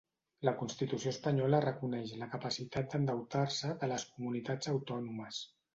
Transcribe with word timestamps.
La 0.47 0.53
Constitució 0.61 1.11
espanyola 1.15 1.59
reconeix 1.67 2.15
la 2.23 2.29
capacitat 2.33 2.91
d'endeutar-se 2.95 3.79
de 3.85 3.95
les 3.95 4.11
comunitats 4.17 4.75
autònomes. 4.77 5.47